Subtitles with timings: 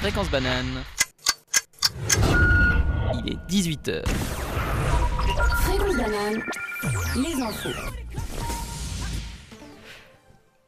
[0.00, 0.82] Fréquence banane.
[3.24, 4.02] Il est 18h.
[5.54, 6.42] Fréquence banane.
[7.16, 7.68] Les infos.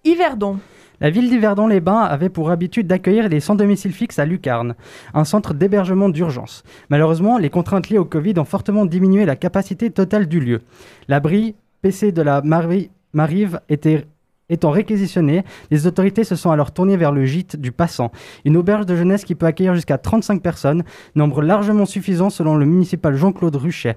[0.05, 0.59] Yverdon.
[1.01, 4.77] La ville d'Yverdon-les-Bains avait pour habitude d'accueillir les sans-domicile fixe à Lucarne,
[5.15, 6.63] un centre d'hébergement d'urgence.
[6.91, 10.61] Malheureusement, les contraintes liées au Covid ont fortement diminué la capacité totale du lieu.
[11.09, 14.07] L'abri PC de la Mari- Marive était
[14.49, 18.13] étant réquisitionné, les autorités se sont alors tournées vers le gîte du passant,
[18.45, 20.85] une auberge de jeunesse qui peut accueillir jusqu'à 35 personnes,
[21.15, 23.97] nombre largement suffisant selon le municipal Jean-Claude Ruchet.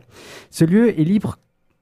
[0.50, 1.38] Ce lieu est libre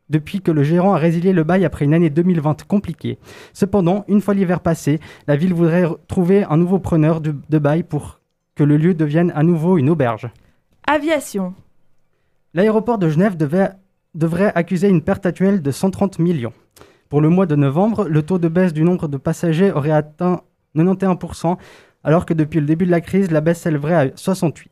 [0.10, 3.18] depuis que le gérant a résilié le bail après une année 2020 compliquée.
[3.54, 7.84] Cependant, une fois l'hiver passé, la ville voudrait trouver un nouveau preneur de, de bail
[7.84, 8.20] pour
[8.56, 10.30] que le lieu devienne à nouveau une auberge.
[10.88, 11.54] Aviation.
[12.54, 13.72] L'aéroport de Genève devait-
[14.14, 16.54] devrait accuser une perte actuelle de 130 millions.
[17.14, 20.42] Pour le mois de novembre, le taux de baisse du nombre de passagers aurait atteint
[20.76, 21.58] 91%,
[22.04, 24.64] alors que depuis le début de la crise, la baisse s'élèverait à 68%.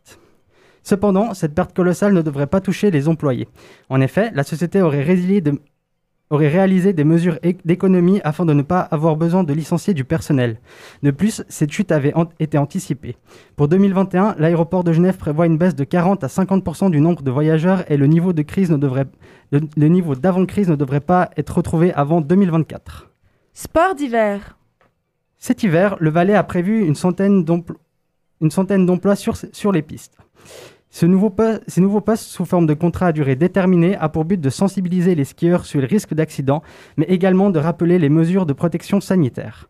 [0.81, 3.47] Cependant, cette perte colossale ne devrait pas toucher les employés.
[3.89, 5.61] En effet, la société aurait, résilié de-
[6.31, 10.57] aurait réalisé des mesures d'économie afin de ne pas avoir besoin de licencier du personnel.
[11.03, 13.17] De plus, cette chute avait an- été anticipée.
[13.55, 17.29] Pour 2021, l'aéroport de Genève prévoit une baisse de 40 à 50% du nombre de
[17.31, 19.05] voyageurs et le niveau de crise ne devrait,
[19.51, 23.11] le, le niveau d'avant-crise ne devrait pas être retrouvé avant 2024.
[23.53, 24.57] Sport d'hiver.
[25.37, 27.75] Cet hiver, le Valais a prévu une centaine d'empl-
[28.41, 30.17] une centaine d'emplois sur, sur les pistes.
[30.93, 35.15] Ce nouveau postes sous forme de contrat à durée déterminée a pour but de sensibiliser
[35.15, 36.61] les skieurs sur les risques d'accident,
[36.97, 39.69] mais également de rappeler les mesures de protection sanitaire.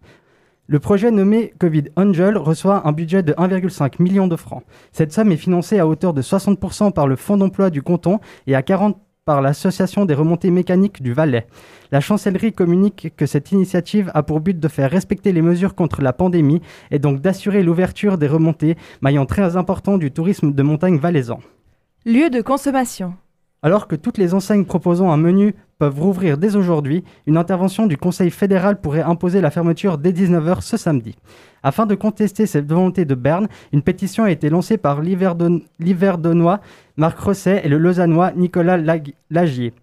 [0.66, 4.64] Le projet nommé Covid Angel reçoit un budget de 1,5 million de francs.
[4.94, 8.56] Cette somme est financée à hauteur de 60% par le Fonds d'emploi du canton et
[8.56, 11.46] à 40% par l'Association des remontées mécaniques du Valais.
[11.92, 16.02] La chancellerie communique que cette initiative a pour but de faire respecter les mesures contre
[16.02, 20.98] la pandémie et donc d'assurer l'ouverture des remontées, maillon très important du tourisme de montagne
[20.98, 21.40] valaisan.
[22.04, 23.14] Lieu de consommation.
[23.64, 27.96] Alors que toutes les enseignes proposant un menu peuvent rouvrir dès aujourd'hui, une intervention du
[27.96, 31.16] Conseil fédéral pourrait imposer la fermeture dès 19h ce samedi.
[31.62, 36.60] Afin de contester cette volonté de Berne, une pétition a été lancée par l'Hiverdon- l'Hiverdonnois
[36.98, 39.74] Marc Rosset et le Lausannois Nicolas Lag- Lagier.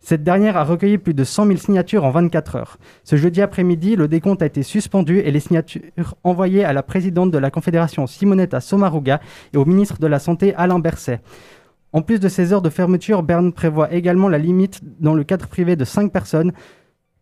[0.00, 2.76] Cette dernière a recueilli plus de 100 000 signatures en 24 heures.
[3.04, 5.82] Ce jeudi après-midi, le décompte a été suspendu et les signatures
[6.24, 9.20] envoyées à la présidente de la Confédération Simonetta Sommaruga
[9.54, 11.20] et au ministre de la Santé Alain Berset.
[11.92, 15.46] En plus de ces heures de fermeture, Berne prévoit également la limite dans le cadre
[15.46, 16.52] privé de 5 personnes,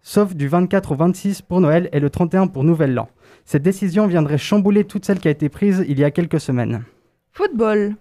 [0.00, 3.08] sauf du 24 au 26 pour Noël et le 31 pour Nouvel An.
[3.44, 6.82] Cette décision viendrait chambouler toute celle qui a été prise il y a quelques semaines.
[7.32, 7.96] Football.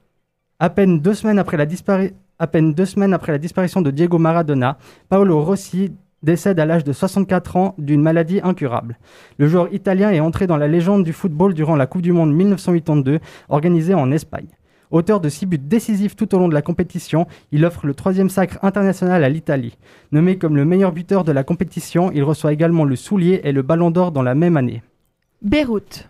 [0.59, 3.91] À peine deux semaines après la, dispari- à peine deux semaines après la disparition de
[3.91, 5.91] Diego Maradona, Paolo Rossi
[6.21, 8.97] décède à l'âge de 64 ans d'une maladie incurable.
[9.37, 12.33] Le joueur italien est entré dans la légende du football durant la Coupe du Monde
[12.33, 14.47] 1982 organisée en Espagne.
[14.91, 18.29] Auteur de six buts décisifs tout au long de la compétition, il offre le troisième
[18.29, 19.77] sacre international à l'Italie.
[20.11, 23.61] Nommé comme le meilleur buteur de la compétition, il reçoit également le soulier et le
[23.61, 24.81] ballon d'or dans la même année.
[25.43, 26.09] Beyrouth.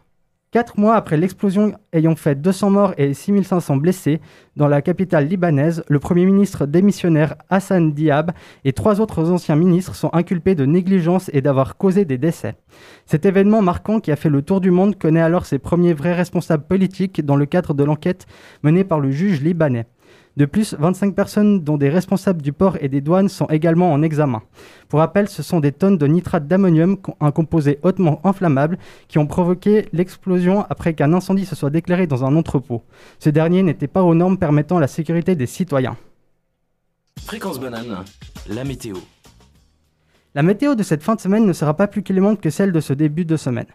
[0.51, 4.19] Quatre mois après l'explosion ayant fait 200 morts et 6500 blessés
[4.55, 8.31] dans la capitale libanaise, le Premier ministre démissionnaire Hassan Diab
[8.65, 12.55] et trois autres anciens ministres sont inculpés de négligence et d'avoir causé des décès.
[13.05, 16.15] Cet événement marquant qui a fait le tour du monde connaît alors ses premiers vrais
[16.15, 18.25] responsables politiques dans le cadre de l'enquête
[18.63, 19.85] menée par le juge libanais.
[20.39, 24.01] De plus, 25 personnes, dont des responsables du port et des douanes, sont également en
[24.01, 24.41] examen.
[24.88, 28.77] Pour rappel, ce sont des tonnes de nitrate d'ammonium, un composé hautement inflammable,
[29.09, 32.83] qui ont provoqué l'explosion après qu'un incendie se soit déclaré dans un entrepôt.
[33.19, 35.97] Ce dernier n'était pas aux normes permettant la sécurité des citoyens.
[37.21, 38.06] Fréquence banane,
[38.47, 38.95] la météo.
[40.35, 42.79] La météo de cette fin de semaine ne sera pas plus clémente que celle de
[42.79, 43.66] ce début de semaine.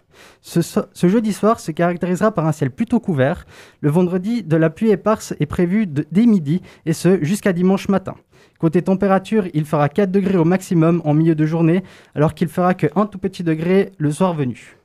[0.41, 3.45] Ce, jeudi soir se caractérisera par un ciel plutôt couvert.
[3.81, 8.15] Le vendredi, de la pluie éparse est prévue dès midi, et ce jusqu'à dimanche matin.
[8.61, 11.83] Côté température, il fera 4 degrés au maximum en milieu de journée,
[12.15, 14.77] alors qu'il fera que un tout petit degré le soir venu.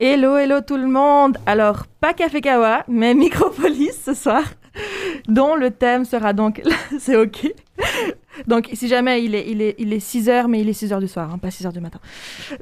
[0.00, 1.38] Hello, hello tout le monde.
[1.44, 4.44] Alors, pas Café Kawa, mais Micropolis ce soir,
[5.26, 6.62] dont le thème sera donc...
[7.00, 7.52] C'est OK.
[8.46, 10.92] Donc, si jamais il est, il est, il est 6 heures, mais il est 6
[10.92, 11.98] heures du soir, hein, pas 6 heures du matin.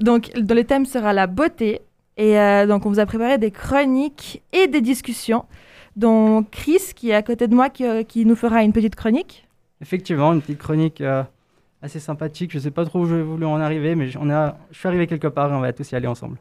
[0.01, 1.83] Donc, le thème sera la beauté.
[2.17, 5.45] Et euh, donc, on vous a préparé des chroniques et des discussions,
[5.95, 8.97] dont Chris, qui est à côté de moi, qui, euh, qui nous fera une petite
[8.97, 9.47] chronique.
[9.83, 11.23] Effectivement, une petite chronique euh,
[11.83, 12.51] assez sympathique.
[12.53, 15.07] Je sais pas trop où je voulu en arriver, mais on a, je suis arrivé
[15.07, 16.39] quelque part et on va tous y aller ensemble.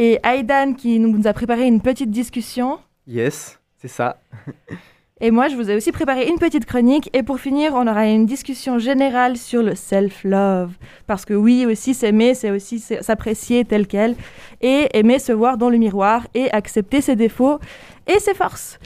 [0.00, 2.78] Et Aidan, qui nous a préparé une petite discussion.
[3.08, 4.16] Yes, c'est ça.
[5.20, 7.10] Et moi, je vous ai aussi préparé une petite chronique.
[7.12, 10.70] Et pour finir, on aura une discussion générale sur le self-love.
[11.08, 14.14] Parce que oui, aussi s'aimer, c'est aussi s'apprécier tel quel.
[14.60, 17.58] Et aimer se voir dans le miroir et accepter ses défauts
[18.06, 18.78] et ses forces.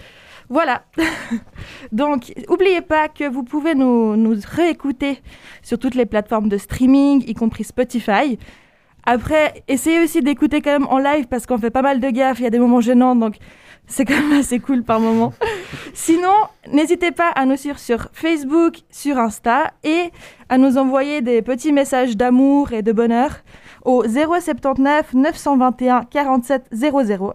[0.49, 0.85] Voilà.
[1.93, 5.21] Donc, n'oubliez pas que vous pouvez nous, nous réécouter
[5.63, 8.39] sur toutes les plateformes de streaming, y compris Spotify.
[9.05, 12.39] Après, essayez aussi d'écouter quand même en live parce qu'on fait pas mal de gaffes,
[12.39, 13.37] il y a des moments gênants, donc
[13.87, 15.33] c'est quand même assez cool par moment.
[15.95, 16.33] Sinon,
[16.73, 20.11] n'hésitez pas à nous suivre sur Facebook, sur Insta et
[20.49, 23.43] à nous envoyer des petits messages d'amour et de bonheur
[23.85, 27.35] au 079 921 47 00.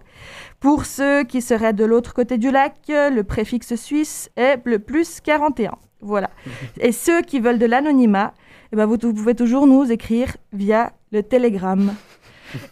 [0.59, 5.19] Pour ceux qui seraient de l'autre côté du lac, le préfixe suisse est le plus
[5.21, 5.71] 41.
[6.01, 6.29] Voilà.
[6.79, 8.33] Et ceux qui veulent de l'anonymat,
[8.71, 11.93] eh ben vous, vous pouvez toujours nous écrire via le Telegram.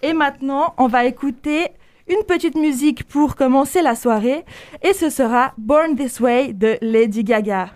[0.02, 1.68] Et maintenant, on va écouter
[2.08, 4.46] une petite musique pour commencer la soirée
[4.84, 7.72] et ce sera Born This Way de Lady Gaga.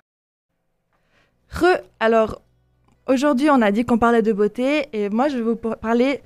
[1.50, 2.40] Re, alors
[3.08, 6.20] aujourd'hui on a dit qu'on parlait de beauté et moi je vais vous parler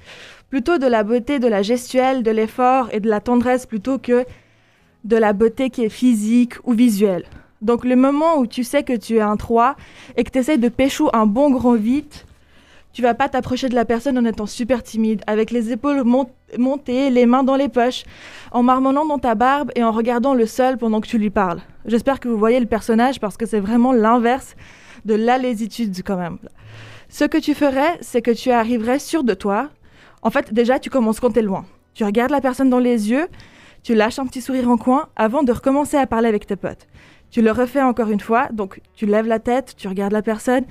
[0.51, 4.27] plutôt de la beauté de la gestuelle, de l'effort et de la tendresse plutôt que
[5.05, 7.25] de la beauté qui est physique ou visuelle.
[7.63, 9.77] Donc le moment où tu sais que tu es un 3
[10.17, 12.27] et que tu essaies de pécho un bon grand vite,
[12.95, 17.11] tu vas pas t'approcher de la personne en étant super timide, avec les épaules montées,
[17.11, 18.05] les mains dans les poches,
[18.53, 21.61] en marmonnant dans ta barbe et en regardant le sol pendant que tu lui parles.
[21.87, 24.55] J'espère que vous voyez le personnage parce que c'est vraiment l'inverse
[25.05, 26.39] de la lésitude quand même.
[27.09, 29.71] Ce que tu ferais, c'est que tu arriverais sûr de toi.
[30.23, 31.65] En fait, déjà, tu commences quand tu es loin.
[31.95, 33.27] Tu regardes la personne dans les yeux,
[33.83, 36.87] tu lâches un petit sourire en coin avant de recommencer à parler avec tes potes.
[37.31, 40.65] Tu le refais encore une fois, donc tu lèves la tête, tu regardes la personne,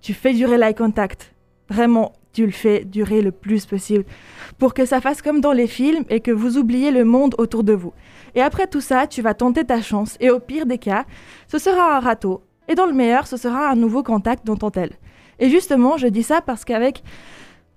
[0.00, 1.33] tu fais durer l'eye contact
[1.68, 4.04] Vraiment, tu le fais durer le plus possible
[4.58, 7.64] pour que ça fasse comme dans les films et que vous oubliez le monde autour
[7.64, 7.92] de vous.
[8.34, 11.04] Et après tout ça, tu vas tenter ta chance et au pire des cas,
[11.48, 12.42] ce sera un râteau.
[12.68, 14.90] Et dans le meilleur, ce sera un nouveau contact dans ton tel.
[15.38, 17.02] Et justement, je dis ça parce qu'avec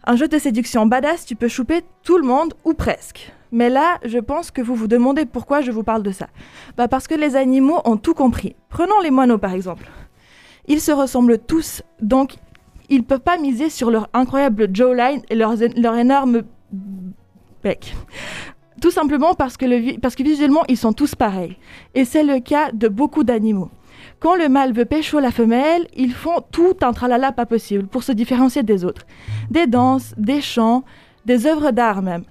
[0.06, 3.32] un jeu de séduction badass, tu peux chouper tout le monde ou presque.
[3.52, 6.28] Mais là, je pense que vous vous demandez pourquoi je vous parle de ça.
[6.76, 8.56] Bah parce que les animaux ont tout compris.
[8.70, 9.90] Prenons les moineaux par exemple.
[10.68, 12.36] Ils se ressemblent tous, donc
[12.90, 15.54] ils ne peuvent pas miser sur leur incroyable jawline et leur,
[15.96, 16.44] énorme
[17.64, 17.96] bec.
[18.82, 21.58] Tout simplement parce que, parce que visuellement, ils sont tous pareils.
[21.96, 23.70] Et c'est le cas de beaucoup d'animaux.
[24.20, 28.04] Quand le mâle veut pécho la femelle, ils font tout un tralala pas possible pour
[28.04, 29.06] se différencier des autres.
[29.50, 30.84] Des danses, des chants,
[31.26, 32.24] des œuvres d'art même.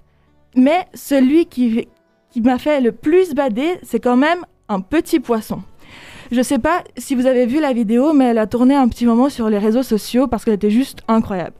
[0.55, 1.89] Mais celui qui,
[2.31, 5.63] qui m'a fait le plus bader, c'est quand même un petit poisson.
[6.33, 9.07] Je sais pas si vous avez vu la vidéo, mais elle a tourné un petit
[9.07, 11.55] moment sur les réseaux sociaux parce qu'elle était juste incroyable.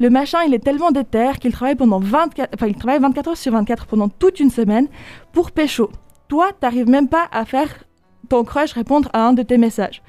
[0.00, 3.36] Le machin, il est tellement déter qu'il travaille pendant 24, enfin, il travaille 24 heures
[3.36, 4.88] sur 24 pendant toute une semaine
[5.32, 5.90] pour pécho.
[6.28, 7.68] Toi, t'arrives même pas à faire
[8.28, 10.02] ton crush répondre à un de tes messages.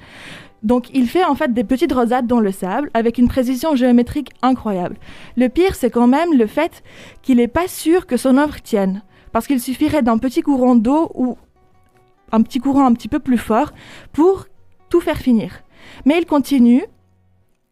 [0.62, 4.30] Donc il fait en fait des petites rosades dans le sable avec une précision géométrique
[4.42, 4.96] incroyable.
[5.36, 6.82] Le pire, c'est quand même le fait
[7.22, 9.02] qu'il n'est pas sûr que son œuvre tienne.
[9.32, 11.38] Parce qu'il suffirait d'un petit courant d'eau ou
[12.32, 13.72] un petit courant un petit peu plus fort
[14.12, 14.46] pour
[14.88, 15.62] tout faire finir.
[16.04, 16.84] Mais il continue.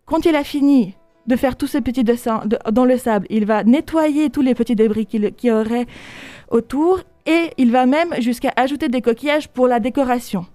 [0.07, 0.95] Quand il a fini
[1.27, 4.75] de faire tous ces petits dessins dans le sable, il va nettoyer tous les petits
[4.75, 5.87] débris qu'il y aurait
[6.51, 10.47] autour et il va même jusqu'à ajouter des coquillages pour la décoration.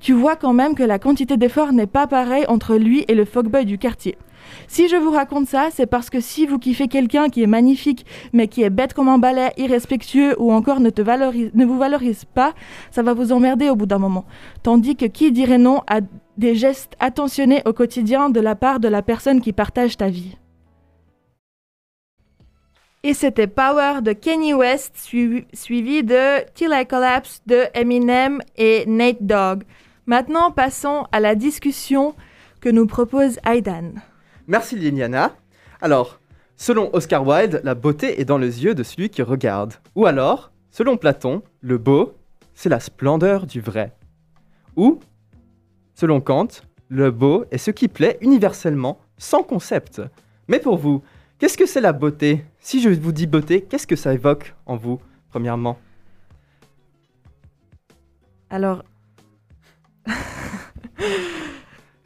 [0.00, 3.24] Tu vois quand même que la quantité d'effort n'est pas pareille entre lui et le
[3.24, 4.16] fuckboy du quartier.
[4.68, 8.06] Si je vous raconte ça, c'est parce que si vous kiffez quelqu'un qui est magnifique,
[8.32, 10.90] mais qui est bête comme un balai, irrespectueux ou encore ne,
[11.64, 12.54] vous valorise pas,
[12.90, 14.24] ça va vous emmerder au bout d'un moment.
[14.62, 16.00] Tandis que qui dirait non à
[16.36, 20.36] des gestes attentionnés au quotidien de la part de la personne qui partage ta vie?
[23.02, 29.22] Et c'était Power de Kenny West, suivi, de Till I Collapse de Eminem et Nate
[29.22, 29.62] Dogg.
[30.04, 32.14] Maintenant, passons à la discussion
[32.60, 33.92] que nous propose Aidan.
[34.50, 35.36] Merci Liliana.
[35.80, 36.18] Alors,
[36.56, 39.74] selon Oscar Wilde, la beauté est dans les yeux de celui qui regarde.
[39.94, 42.14] Ou alors, selon Platon, le beau,
[42.52, 43.94] c'est la splendeur du vrai.
[44.74, 44.98] Ou,
[45.94, 46.48] selon Kant,
[46.88, 50.02] le beau est ce qui plaît universellement, sans concept.
[50.48, 51.04] Mais pour vous,
[51.38, 52.44] qu'est-ce que c'est la beauté?
[52.58, 55.78] Si je vous dis beauté, qu'est-ce que ça évoque en vous, premièrement?
[58.50, 58.82] Alors...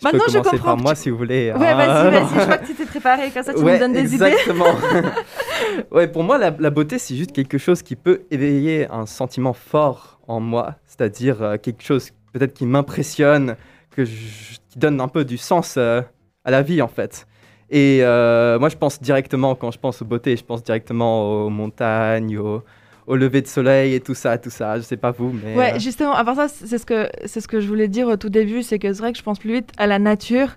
[0.04, 0.58] Maintenant, je comprends.
[0.58, 1.52] par moi, si vous voulez.
[1.52, 2.10] Ouais, vas-y, ah.
[2.10, 2.28] vas-y.
[2.34, 3.30] Je crois que tu t'es préparé.
[3.30, 4.24] Comme ça, tu me donnes des idées.
[4.24, 4.66] Exactement.
[5.90, 10.20] ouais, pour moi, la, beauté, c'est juste quelque chose qui peut éveiller un sentiment fort
[10.28, 10.76] en moi.
[10.86, 13.56] C'est-à-dire euh, quelque chose peut-être qui m'impressionne,
[13.90, 16.02] que qui donne un peu du sens euh,
[16.44, 17.26] à la vie, en fait.
[17.70, 21.50] Et euh, moi, je pense directement, quand je pense aux beautés, je pense directement aux
[21.50, 22.62] montagnes, aux,
[23.06, 24.76] au lever de soleil et tout ça, tout ça.
[24.78, 25.56] Je sais pas vous, mais.
[25.56, 28.08] Ouais, euh, justement, à part ça, c'est ce que c'est ce que je voulais dire
[28.08, 30.56] au tout début, c'est que c'est vrai que je pense plus vite à la nature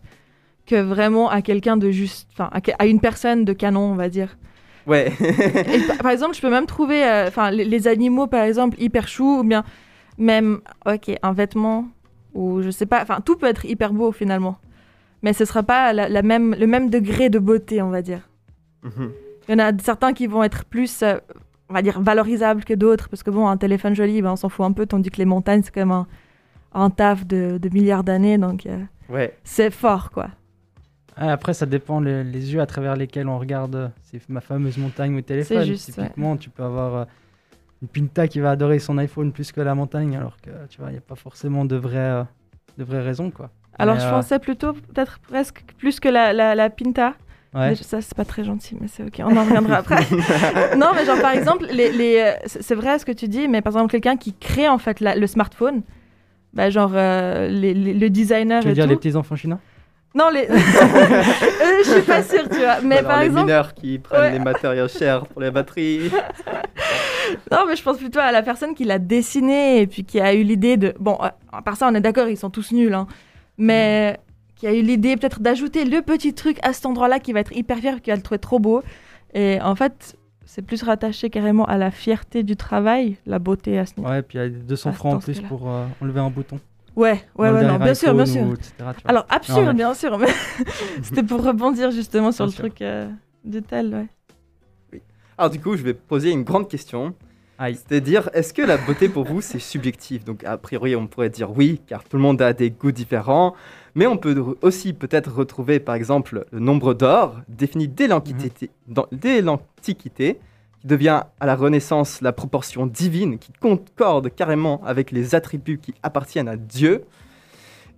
[0.65, 4.37] que vraiment à quelqu'un de juste, enfin, à, une personne de canon, on va dire.
[4.85, 5.11] ouais.
[5.21, 9.39] Et par- exemple, je peux même trouver, euh, les, les animaux, par exemple, hyper choux,
[9.39, 9.63] ou bien
[10.17, 11.87] même, ok, un vêtement,
[12.33, 14.57] ou je sais pas, enfin, tout peut être hyper beau finalement,
[15.21, 18.27] mais ce sera pas la, la même, le même degré de beauté, on va dire.
[18.83, 19.11] Mhm.
[19.47, 21.15] Il y en a certains qui vont être plus, euh,
[21.69, 24.49] on va dire, valorisables que d'autres, parce que bon, un téléphone joli, ben, on s'en
[24.49, 26.07] fout un peu, tandis que les montagnes, c'est quand même un,
[26.73, 29.35] un taf de, de milliards d'années, donc euh, ouais.
[29.43, 30.27] c'est fort, quoi.
[31.15, 33.75] Ah, Après, ça dépend le- les yeux à travers lesquels on regarde.
[33.75, 35.63] euh, C'est ma fameuse montagne au téléphone.
[35.63, 37.05] juste, Typiquement, tu peux avoir euh,
[37.81, 40.89] une Pinta qui va adorer son iPhone plus que la montagne, alors que tu vois,
[40.89, 42.23] il n'y a pas forcément de vraies, euh,
[42.77, 43.49] de vraies raisons, quoi.
[43.79, 47.15] Alors, Mais, je euh, pensais plutôt, peut-être presque plus que la, la, la Pinta.
[47.57, 47.75] Ouais.
[47.75, 49.95] Ça, c'est pas très gentil, mais c'est ok, on en reviendra après.
[50.77, 53.61] non, mais genre, par exemple, les, les, euh, c'est vrai ce que tu dis, mais
[53.61, 55.81] par exemple, quelqu'un qui crée en fait la- le smartphone,
[56.53, 58.89] bah, genre euh, les, les- le designer Tu veux et dire tout.
[58.91, 59.59] les petits enfants chinois?
[60.15, 60.47] Non, les.
[60.49, 62.79] Euh, je suis pas sûre, tu vois.
[62.81, 63.45] Mais Alors, par les exemple.
[63.45, 64.31] mineurs qui prennent Ouais.
[64.31, 66.09] les matériaux chers pour les batteries.
[67.51, 70.33] Non, mais je pense plutôt à la personne qui l'a dessiné et puis qui a
[70.33, 70.93] eu l'idée de.
[70.97, 73.05] Bon, euh, à part ça, on est d'accord, ils sont tous nuls, hein.
[73.57, 74.17] Mais
[74.57, 77.55] qui a eu l'idée peut-être d'ajouter le petit truc à cet endroit-là qui va être
[77.55, 78.81] hyper fier, qui va le trouver trop beau.
[79.33, 83.85] Et en fait, c'est plus rattaché carrément à la fierté du travail, la beauté à
[83.85, 84.09] ce niveau.
[84.09, 86.59] Ouais, puis il y a 200 Ah, francs en plus pour euh, enlever un bouton.
[86.95, 88.41] Ouais, ouais, ouais, non, bien sûr, bien sûr.
[88.47, 88.71] ou etc..
[89.05, 90.27] Alors, absurde, Non, mais- bien sûr, mais
[91.03, 92.63] c'était pour rebondir justement sur Bien le sûr.
[92.63, 93.07] truc euh,
[93.45, 94.99] du tel, ouais.
[95.37, 97.13] Alors du coup, je vais poser une grande question.
[97.59, 100.23] C'est-à-dire, est-ce que la beauté pour vous, c'est subjectif?
[100.23, 103.55] Donc a priori, on pourrait dire oui, car tout le monde a des goûts différents.
[103.95, 109.07] Mais on peut aussi peut-être retrouver, par exemple, le nombre d'or, défini dès l'Antiquité, dans-
[109.11, 110.39] dès l'Antiquité,
[110.81, 115.95] qui devient à la Renaissance la proportion divine, qui concorde carrément avec les attributs qui
[116.03, 117.05] appartiennent à Dieu.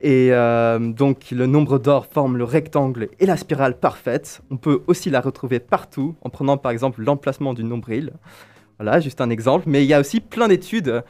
[0.02, 4.42] Et euh, donc le nombre d'or forme le rectangle et la spirale parfaite.
[4.50, 8.14] On peut aussi la retrouver partout en prenant par exemple l'emplacement du nombril.
[8.80, 9.66] Voilà, juste un exemple.
[9.68, 11.04] Mais il y a aussi plein d'études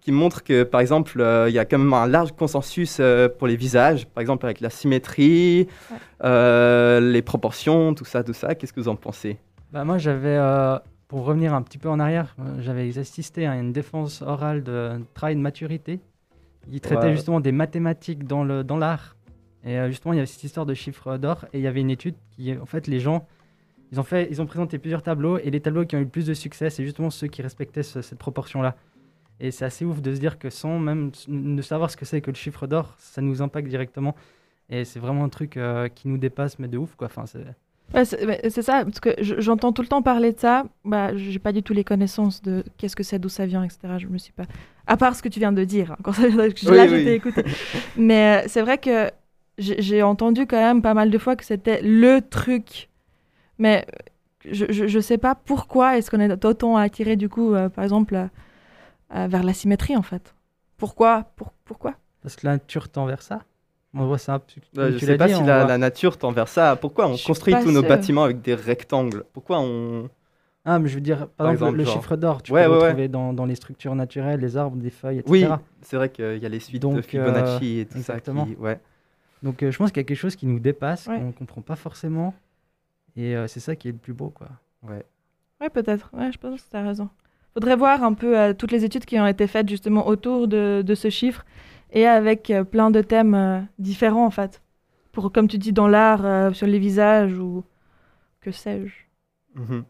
[0.00, 3.28] qui montrent que par exemple euh, il y a quand même un large consensus euh,
[3.28, 5.96] pour les visages, par exemple avec la symétrie, Ouais.
[6.24, 8.54] euh, les proportions, tout ça, tout ça.
[8.54, 9.36] Qu'est-ce que vous en pensez?
[9.72, 13.54] Bah, moi, j'avais, euh, pour revenir un petit peu en arrière, euh, j'avais assisté à
[13.54, 16.00] une défense orale de travail de maturité
[16.70, 17.12] qui traitait Ouais.
[17.12, 19.16] justement des mathématiques dans le dans l'art.
[19.66, 21.80] Et euh, justement, il y avait cette histoire de chiffres d'or et il y avait
[21.82, 23.26] une étude qui, en fait, les gens,
[23.92, 26.08] ils ont fait, ils ont présenté plusieurs tableaux et les tableaux qui ont eu le
[26.08, 28.76] plus de succès, c'est justement ceux qui respectaient ce- cette proportion-là.
[29.40, 32.20] Et c'est assez ouf de se dire que sans même ne savoir ce que c'est
[32.20, 34.14] que le chiffre d'or, ça nous impacte directement.
[34.68, 37.06] Et c'est vraiment un truc euh, qui nous dépasse, mais de ouf, quoi.
[37.06, 37.38] Enfin, c'est...
[37.92, 40.64] Ouais, c'est ça, parce que je- j'entends tout le temps parler de ça.
[40.84, 43.78] Bah, j'ai pas du tout les connaissances de qu'est-ce que c'est, d'où ça vient, etc.
[43.98, 44.44] Je me suis pas.
[44.86, 47.04] À part ce que tu viens de dire, hein, quand ça, là, Oui, je oui.
[47.04, 47.42] t'ai écouté.
[47.96, 49.10] Mais euh, c'est vrai que
[49.58, 52.89] j'ai entendu quand même pas mal de fois que c'était le truc.
[53.60, 53.86] Mais
[54.50, 57.84] je, je, je sais pas pourquoi est-ce qu'on est autant attiré, du coup, euh, par
[57.84, 58.26] exemple, euh,
[59.14, 60.34] euh, vers la symétrie, en fait.
[60.78, 61.94] Pourquoi Pour, Pourquoi?
[62.22, 63.42] Parce que la nature tend vers ça?
[63.94, 64.40] On voit ça.
[64.48, 64.54] Je
[64.98, 66.76] tu sais pas dit, si la, nature tend vers ça.
[66.76, 69.24] Pourquoi on Je construit tous nos bâtiments avec des rectangles?
[69.32, 70.08] Pourquoi on...
[70.64, 71.94] Ah, mais je veux dire, par, Par exemple, exemple, le genre.
[71.94, 72.86] chiffre d'or, tu Ouais, peux ouais, le ouais.
[72.88, 75.30] retrouver dans, dans les structures naturelles, les arbres, les feuilles, etc.
[75.32, 75.46] Oui,
[75.82, 78.44] c'est vrai qu'il y a les suites de Fibonacci et tout exactement.
[78.44, 78.50] ça.
[78.50, 78.56] Qui...
[78.56, 78.78] Ouais.
[79.42, 81.16] Donc euh, je pense qu'il y a quelque chose qui nous dépasse, Ouais.
[81.18, 82.34] qu'on ne comprend pas forcément.
[83.16, 84.48] Et euh, c'est ça qui est le plus beau, quoi.
[84.82, 85.04] Ouais,
[85.72, 86.10] peut-être.
[86.12, 87.10] Ouais, je pense que tu as raison.
[87.54, 90.82] Faudrait voir un peu euh, toutes les études qui ont été faites justement autour de,
[90.86, 91.44] de ce chiffre
[91.92, 94.62] et avec euh, plein de thèmes euh, différents en fait.
[95.12, 97.64] Pour, comme tu dis, dans l'art, euh, sur les visages ou
[98.40, 98.94] que sais-je.
[99.60, 99.84] Mhm.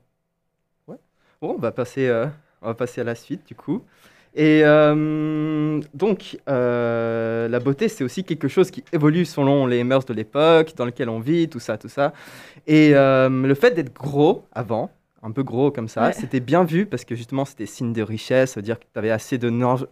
[0.88, 0.96] Ouais.
[1.40, 2.26] Bon, on va passer, euh,
[2.62, 3.84] on va passer à la suite du coup.
[4.34, 10.04] Et euh, donc, euh, la beauté, c'est aussi quelque chose qui évolue selon les mœurs
[10.04, 12.12] de l'époque, dans lequel on vit, tout ça, tout ça.
[12.66, 14.90] Et euh, le fait d'être gros avant,
[15.22, 16.12] un peu gros comme ça, Ouais.
[16.12, 18.98] c'était bien vu parce que justement, c'était signe de richesse, ça veut dire que tu
[18.98, 19.36] avais assez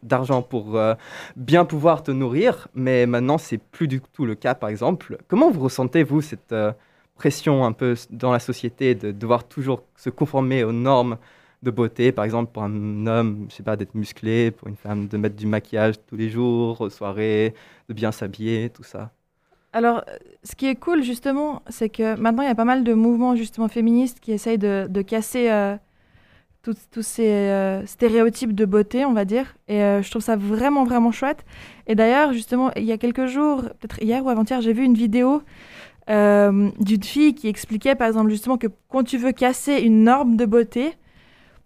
[0.03, 0.81] d'argent pour
[1.37, 2.69] bien pouvoir te nourrir.
[2.75, 5.19] Mais maintenant, c'est plus du tout le cas, par exemple.
[5.27, 6.55] Comment vous ressentez, vous, cette
[7.17, 11.19] pression un peu dans la société de devoir toujours se conformer aux normes
[11.63, 15.09] de beauté, par exemple pour un homme, je sais pas, d'être musclé, pour une femme
[15.09, 17.55] de mettre du maquillage tous les jours, aux soirées,
[17.89, 19.11] de bien s'habiller, tout ça.
[19.73, 20.05] Alors,
[20.45, 23.37] ce qui est cool justement, c'est que maintenant il y a pas mal de mouvements
[23.37, 25.77] justement féministes qui essayent de, casser euh,
[26.63, 29.57] tous ces euh, stéréotypes de beauté, on va dire.
[29.69, 31.45] Et euh, je trouve ça vraiment, vraiment chouette.
[31.87, 34.95] Et d'ailleurs, justement, il y a quelques jours, peut-être hier ou avant-hier, j'ai vu une
[34.95, 35.43] vidéo
[36.09, 40.47] d'une fille qui expliquait par exemple justement que quand tu veux casser une norme de
[40.47, 40.95] beauté,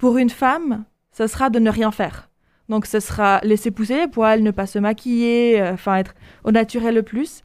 [0.02, 2.28] pour une femme, ce sera de ne rien faire.
[2.68, 6.50] Donc ce sera laisser pousser les poils, ne pas se maquiller, euh, enfin être au
[6.50, 7.42] naturel le plus.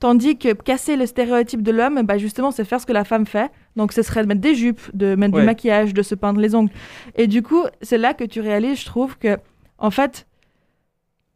[0.00, 3.24] Tandis que casser le stéréotype de l'homme, bah justement, c'est faire ce que la femme
[3.24, 3.50] fait.
[3.76, 5.40] Donc ce serait de mettre des jupes, de mettre Ouais.
[5.40, 6.70] du maquillage, de se peindre les ongles.
[7.16, 9.38] Et du coup, c'est là que tu réalises, je trouve, que
[9.78, 10.26] en fait,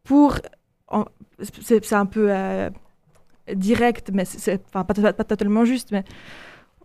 [0.04, 0.37] pour...
[1.62, 2.68] C'est un peu euh,
[3.54, 6.04] direct, mais c'est- pas- pas totalement juste, mais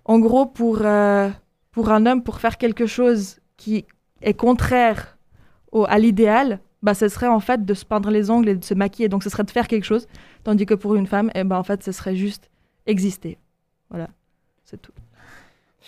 [0.06, 1.30] en gros, pour, euh,
[1.72, 3.86] pour un homme, pour faire quelque chose qui
[4.22, 5.18] est contraire
[5.72, 8.66] au, à l'idéal, bah, ce serait en fait de se peindre les ongles et de
[8.66, 9.08] se maquiller.
[9.08, 10.08] Donc, ce serait de faire quelque chose.
[10.44, 12.50] Tandis que pour une femme, eh ben, en fait, ce serait juste
[12.86, 13.38] exister.
[13.90, 14.10] Voilà,
[14.66, 14.92] c'est tout.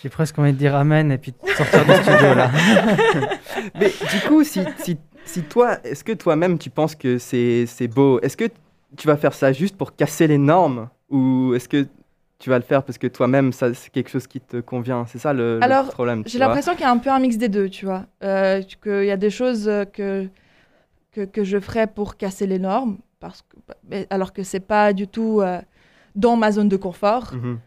[0.02, 2.50] J'ai presque envie de dire amen et puis de sortir du studio là.
[3.78, 7.88] Mais du coup, si, si, si toi, est-ce que toi-même tu penses que c'est c'est
[7.88, 8.20] beau?
[8.20, 8.44] Est-ce que
[8.96, 10.88] tu vas faire ça juste pour casser les normes?
[11.08, 11.86] Ou est-ce que
[12.38, 15.18] tu vas le faire parce que toi-même, ça c'est quelque chose qui te convient C'est
[15.18, 17.48] ça le, le Alors, problème J'ai l'impression qu'il y a un peu un mix des
[17.48, 18.04] deux, tu vois.
[18.22, 20.28] Euh, qu'il y a des choses euh, que,
[21.12, 23.56] que, que je ferais pour casser les normes, parce que,
[23.88, 25.60] mais- alors que c'est pas du tout euh,
[26.14, 27.32] dans ma zone de confort.
[27.34, 27.58] Mhm.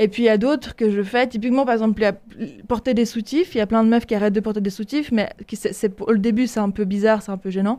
[0.00, 2.02] Et puis il y a d'autres que je fais, typiquement par exemple,
[2.68, 3.54] porter des soutifs.
[3.54, 5.72] Il y a plein de meufs qui arrêtent de porter des soutifs, mais qui, c'est,
[5.72, 7.78] c'est- au début c'est un peu bizarre, c'est un peu gênant.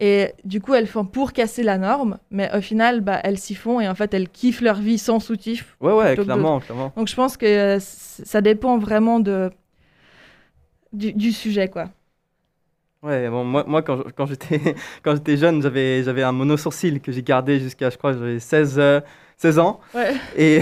[0.00, 3.56] Et du coup, elles font pour casser la norme, mais au final, bah, elles s'y
[3.56, 5.76] font et en fait, elles kiffent leur vie sans soutif.
[5.80, 6.92] Ouais, ouais, clairement, clairement.
[6.96, 9.50] Donc je pense que euh, ça dépend vraiment de,
[10.92, 11.88] du, du sujet, quoi.
[13.02, 17.60] Ouais, bon, moi, moi quand quand j'étais jeune, j'avais j'avais un mono-sourcil que j'ai gardé
[17.60, 19.00] jusqu'à, je crois, j'avais 16, euh,
[19.40, 19.78] 16 ans.
[19.94, 20.14] Ouais.
[20.36, 20.60] Et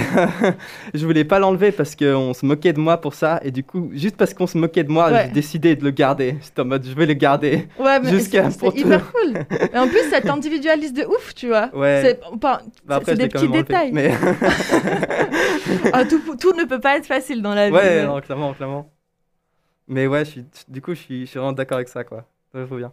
[0.94, 3.40] je voulais pas l'enlever parce qu'on se moquait de moi pour ça.
[3.42, 5.24] Et du coup, juste parce qu'on se moquait de moi, Ouais.
[5.28, 6.36] j'ai décidé de le garder.
[6.42, 7.68] J'étais en mode, je vais le garder.
[7.78, 9.38] Ouais, mais Jusqu'à c'est hyper cool.
[9.72, 11.70] Et en plus, ça t'individualise de ouf, tu vois.
[11.74, 12.02] Ouais.
[12.04, 13.92] C'est pas- Bah, des petits détails.
[13.92, 14.12] Mais...
[15.94, 17.74] Ah, tout, tout ne peut pas être facile dans la vie.
[17.74, 18.90] ouais, non, clairement, clairement.
[19.88, 22.24] Mais ouais, je suis, du coup, je suis, je suis vraiment d'accord avec ça, quoi.
[22.52, 22.92] Ça faut bien.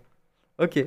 [0.59, 0.85] Ok.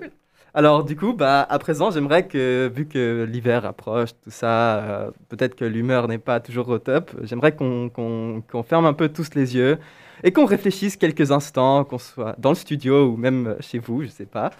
[0.56, 5.10] Alors, du coup, bah, à présent, j'aimerais que, vu que l'hiver approche, tout ça, euh,
[5.28, 9.54] peut-être que l'humeur n'est pas toujours au top, j'aimerais qu'on ferme un peu tous les
[9.54, 9.78] yeux
[10.24, 14.08] et qu'on réfléchisse quelques instants, qu'on soit dans le studio ou même chez vous, je
[14.08, 14.50] sais pas,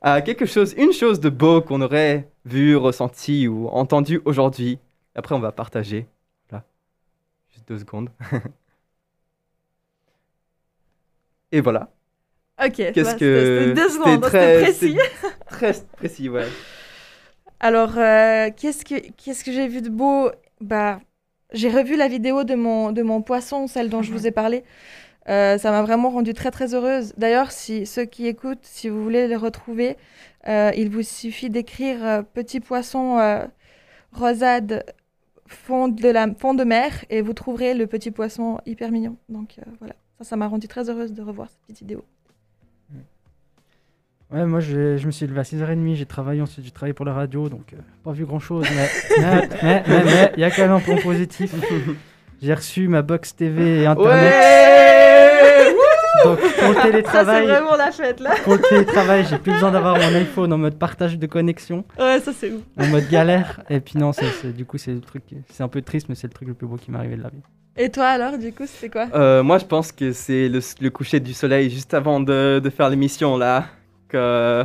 [0.00, 4.78] à quelque chose, une chose de beau qu'on aurait vu, ressenti ou entendu aujourd'hui.
[5.14, 6.06] Après, on va partager.
[6.50, 6.64] Là.
[7.50, 8.08] Juste deux secondes.
[11.52, 11.90] Et voilà.
[12.58, 13.74] Ok, Qu'est-ce bah, que.
[13.76, 14.98] c'était c'était précis.
[15.62, 16.48] Très précis, ouais.
[17.60, 20.28] Alors, euh, qu'est-ce que qu'est-ce que j'ai vu de beau?
[20.60, 20.98] Bah,
[21.52, 24.64] j'ai revu la vidéo de mon de mon poisson, celle dont je vous ai parlé.
[25.28, 27.12] Euh, ça m'a vraiment rendue très très heureuse.
[27.16, 29.96] D'ailleurs, si ceux qui écoutent, si vous voulez les retrouver,
[30.48, 33.20] euh, il vous suffit d'écrire petit poisson
[34.10, 34.84] rosade
[35.46, 39.16] fond de la fond de mer et vous trouverez le petit poisson hyper mignon.
[39.28, 42.04] Donc voilà, ça ça m'a rendue très heureuse de revoir cette petite vidéo.
[44.32, 47.04] Ouais, moi je, je me suis levé à 6h30, j'ai travaillé, ensuite j'ai travaillé pour
[47.04, 48.88] la radio, donc euh, pas vu grand chose, mais
[49.20, 51.54] mais- mais mais- mais il y a quand même un point positif.
[52.40, 54.32] J'ai reçu ma box TV et internet.
[54.32, 55.74] Ouais
[56.24, 58.30] Donc pour le télétravail, vraiment la fête là.
[58.44, 62.20] pour le télétravail, j'ai plus besoin d'avoir mon iPhone en mode partage de connexion, Ouais,
[62.20, 62.60] ça c'est ouf.
[62.78, 63.60] en mode galère.
[63.68, 66.14] Et puis non, c'est, c'est- du coup c'est le truc, c'est un peu triste, mais
[66.14, 67.42] c'est le truc le plus beau qui m'est arrivé de la vie.
[67.76, 69.06] Et toi alors, du coup, c'était quoi?
[69.14, 72.70] Euh, moi, je pense que c'est le, le coucher du soleil juste avant de, de
[72.70, 73.64] faire l'émission, là.
[74.12, 74.64] Que,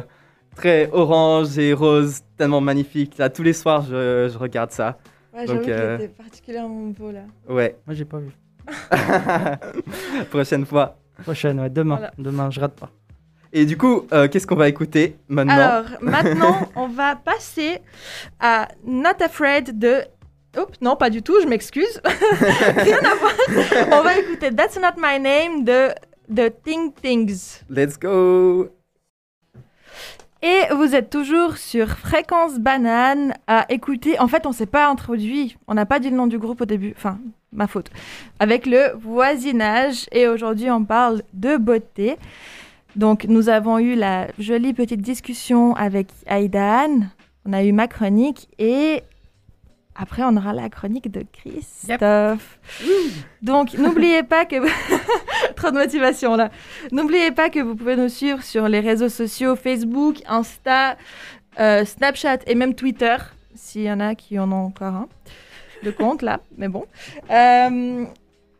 [0.55, 3.17] très orange et rose, tellement magnifique.
[3.17, 4.97] Là, tous les soirs, je, je regarde ça.
[5.33, 7.21] Ouais, j'avoue qu'il euh, était particulièrement beau là.
[7.47, 7.77] Ouais.
[7.85, 8.31] Moi j'ai pas vu.
[10.31, 10.97] Prochaine fois.
[11.23, 12.11] Prochaine, ouais, demain, Voilà.
[12.17, 12.89] demain, je rate pas.
[13.53, 17.79] Et du coup, euh, qu'est-ce qu'on va écouter maintenant Alors, maintenant, on va passer
[18.39, 20.01] à Not Afraid de.
[20.59, 22.01] Oups, non, pas du tout, je m'excuse.
[22.03, 23.99] Rien à voir.
[23.99, 25.89] On va écouter That's Not My Name de
[26.35, 27.61] The Think Things.
[27.69, 28.69] Let's go
[30.43, 34.19] Et vous êtes toujours sur Fréquence Banane à écouter.
[34.19, 35.57] En fait, on s'est pas introduit.
[35.67, 36.93] On n'a pas dit le nom du groupe au début.
[36.95, 37.17] Enfin,
[37.51, 37.89] ma faute.
[38.39, 40.05] Avec le voisinage.
[40.11, 42.17] Et aujourd'hui, on parle de beauté.
[42.95, 47.07] Donc, nous avons eu la jolie petite discussion avec Aidan.
[47.45, 48.47] On a eu ma chronique.
[48.59, 49.01] Et
[49.99, 52.59] après, on aura la chronique de Christophe.
[53.41, 54.55] Donc, n'oubliez pas que.
[55.55, 56.51] Trop de motivation là.
[56.91, 60.97] N'oubliez pas que vous pouvez nous suivre sur les réseaux sociaux Facebook, Insta,
[61.59, 63.17] euh, Snapchat et même Twitter,
[63.55, 65.07] s'il y en a qui en ont encore un
[65.83, 66.85] de compte là, mais bon.
[67.31, 68.05] Euh,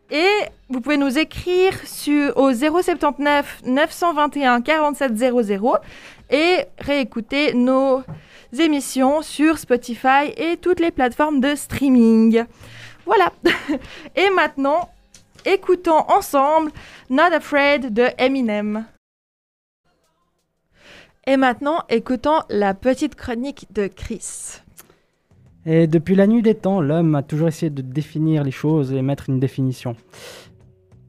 [0.10, 0.30] et
[0.69, 5.78] vous pouvez nous écrire sur, au 079 921 47 00
[6.30, 8.04] et réécouter nos
[8.60, 12.43] émissions sur Spotify et toutes les plateformes de streaming.
[13.05, 13.31] Voilà.
[14.15, 14.89] et maintenant,
[15.45, 16.71] écoutons ensemble
[17.10, 18.86] Not Afraid de Eminem.
[21.25, 24.62] Et maintenant, écoutons la petite chronique de Chris.
[25.65, 29.01] Et depuis la nuit des temps, l'homme a toujours essayé de définir les choses et
[29.01, 29.97] mettre une définition.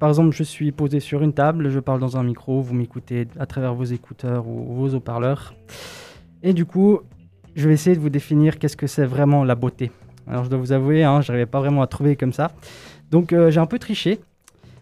[0.00, 3.28] Par exemple, je suis posé sur une table, je parle dans un micro, vous m'écoutez
[3.38, 5.54] à travers vos écouteurs ou vos haut-parleurs.
[6.42, 7.00] Et du coup,
[7.58, 9.90] je vais essayer de vous définir qu'est-ce que c'est vraiment la beauté.
[10.28, 12.52] Alors je dois vous avouer, hein, je n'arrivais pas vraiment à trouver comme ça.
[13.10, 14.20] Donc euh, j'ai un peu triché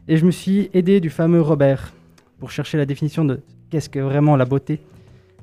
[0.08, 1.94] et je me suis aidé du fameux Robert
[2.38, 4.80] pour chercher la définition de qu'est-ce que vraiment la beauté.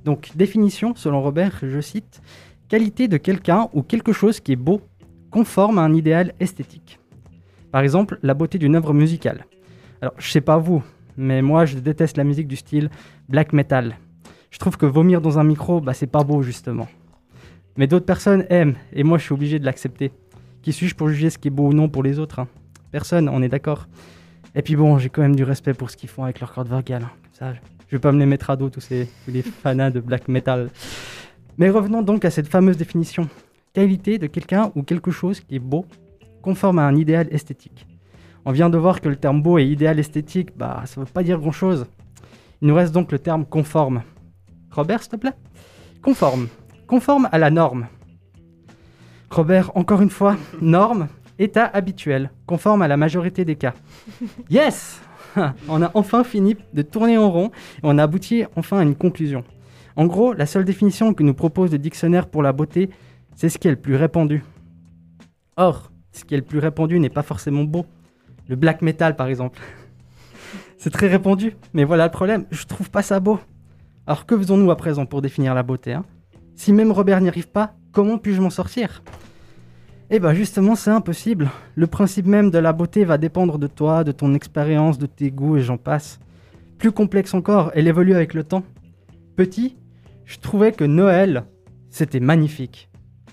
[0.05, 2.21] Donc définition, selon Robert, je cite,
[2.69, 4.81] qualité de quelqu'un ou quelque chose qui est beau,
[5.31, 6.99] conforme à un idéal esthétique.
[7.71, 9.47] Par exemple, la beauté d'une œuvre musicale.
[10.03, 10.83] Alors, je sais pas vous,
[11.17, 12.91] mais moi, je déteste la musique du style
[13.27, 13.95] black metal.
[14.51, 16.87] Je trouve que vomir dans un micro, bah, c'est pas beau, justement.
[17.77, 20.11] Mais d'autres personnes aiment, et moi, je suis obligé de l'accepter.
[20.61, 22.47] Qui suis-je pour juger ce qui est beau ou non pour les autres hein?
[22.91, 23.87] Personne, on est d'accord.
[24.55, 26.67] Et puis bon, j'ai quand même du respect pour ce qu'ils font avec leur cordes
[26.67, 27.03] vocales.
[27.03, 27.11] hein.
[27.23, 27.53] Comme ça,
[27.87, 30.69] je vais pas me les mettre à dos, tous, ces, les fanats de black metal.
[31.57, 33.27] Mais revenons donc à cette fameuse définition.
[33.73, 35.87] Qualité de quelqu'un ou quelque chose qui est beau,
[36.43, 37.87] conforme à un idéal esthétique.
[38.45, 41.23] On vient de voir que le terme beau et idéal esthétique, bah, ça veut pas
[41.23, 41.87] dire grand-chose.
[42.61, 44.03] Il nous reste donc le terme conforme.
[44.69, 45.33] Robert, s'il te plaît?
[46.01, 46.47] Conforme.
[46.87, 47.87] Conforme à la norme.
[49.29, 51.07] Robert, encore une fois, norme,
[51.39, 53.73] état habituel, conforme à la majorité des cas.
[54.49, 55.01] Yes
[55.67, 58.95] On a enfin fini de tourner en rond et on a abouti enfin à une
[58.95, 59.43] conclusion.
[59.95, 62.89] En gros, la seule définition que nous propose le dictionnaire pour la beauté,
[63.35, 64.43] c'est ce qui est le plus répandu.
[65.55, 67.85] Or, ce qui est le plus répandu n'est pas forcément beau.
[68.47, 69.59] Le black metal, par exemple.
[70.77, 73.39] c'est très répandu, mais voilà le problème, je trouve pas ça beau.
[74.05, 76.05] Alors que faisons-nous à présent pour définir la beauté hein?
[76.55, 79.03] Si même Robert n'y arrive pas, comment puis-je m'en sortir?
[80.09, 81.49] Eh ben justement, c'est impossible.
[81.75, 85.31] Le principe même de la beauté va dépendre de toi, de ton expérience, de tes
[85.31, 86.19] goûts et j'en passe.
[86.77, 88.63] Plus complexe encore, elle évolue avec le temps.
[89.35, 89.77] Petit,
[90.25, 91.45] je trouvais que Noël,
[91.89, 92.89] c'était magnifique.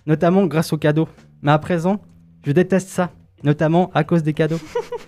[0.06, 1.08] Notamment grâce aux cadeaux.
[1.42, 2.00] Mais à présent,
[2.44, 3.10] je déteste ça.
[3.44, 4.60] Notamment à cause des cadeaux.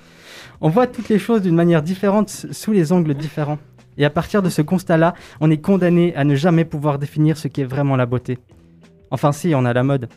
[0.61, 3.59] On voit toutes les choses d'une manière différente, sous les angles différents.
[3.99, 7.49] Et à partir de ce constat-là, on est condamné à ne jamais pouvoir définir ce
[7.49, 8.39] qu'est vraiment la beauté.
[9.11, 10.09] Enfin si, on a la mode.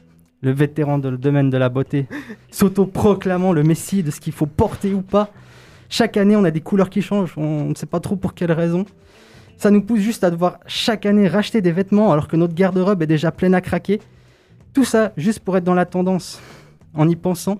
[0.42, 2.08] Le vétéran dans le domaine de la beauté,
[2.52, 5.30] s'auto-proclamant le messie de ce qu'il faut porter ou pas.
[5.90, 8.52] Chaque année, on a des couleurs qui changent, on ne sait pas trop pour quelle
[8.52, 8.86] raison.
[9.58, 13.02] Ça nous pousse juste à devoir chaque année racheter des vêtements alors que notre garde-robe
[13.02, 14.02] est déjà pleine à craquer.
[14.74, 16.42] Tout ça juste pour être dans la tendance.
[16.94, 17.60] En y pensant,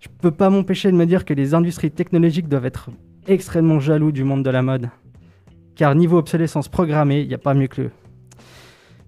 [0.00, 2.90] je peux pas m'empêcher de me dire que les industries technologiques doivent être
[3.26, 4.88] extrêmement jaloux du monde de la mode.
[5.76, 7.90] Car niveau obsolescence programmée, il n'y a pas mieux que eux.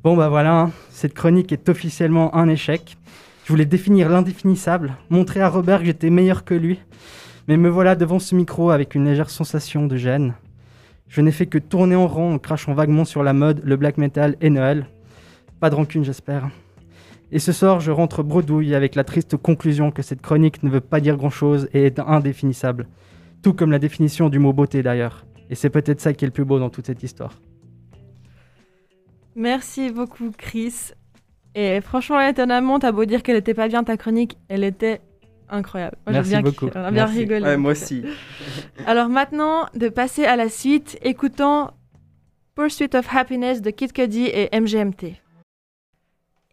[0.02, 2.96] Bon bah voilà, hein, cette chronique est officiellement un échec.
[3.44, 6.80] Je voulais définir l'indéfinissable, montrer à Robert que j'étais meilleur que lui.
[7.48, 10.34] Mais me voilà devant ce micro avec une légère sensation de gêne.
[11.08, 13.98] Je n'ai fait que tourner en rond en crachant vaguement sur la mode, le black
[13.98, 14.86] metal et Noël.
[15.60, 16.48] Pas de rancune, j'espère.
[17.30, 20.80] Et ce soir, je rentre bredouille avec la triste conclusion que cette chronique ne veut
[20.80, 22.88] pas dire grand-chose et est indéfinissable.
[23.42, 25.24] Tout comme la définition du mot beauté d'ailleurs.
[25.50, 27.32] Et c'est peut-être ça qui est le plus beau dans toute cette histoire.
[29.34, 30.92] Merci beaucoup, Chris.
[31.54, 35.00] Et franchement, étonnamment, t'as beau dire qu'elle était pas bien ta chronique, elle était
[35.48, 35.96] incroyable.
[36.06, 36.66] Moi, Merci bien beaucoup.
[36.66, 37.18] kiffé, On a bien Merci.
[37.20, 37.42] rigolé.
[37.42, 38.02] Ouais, moi aussi.
[38.86, 41.68] Alors maintenant, de passer à la suite, écoutons
[42.54, 45.14] Pursuit of Happiness de Kid Cudi et MGMT.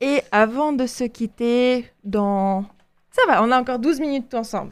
[0.01, 2.65] Et avant de se quitter dans...
[3.09, 4.71] Ça va, on a encore 12 minutes ensemble.